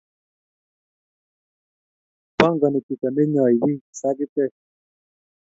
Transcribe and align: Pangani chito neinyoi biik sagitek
Pangani 2.37 2.79
chito 2.85 3.07
neinyoi 3.11 3.53
biik 3.61 3.81
sagitek 3.99 4.53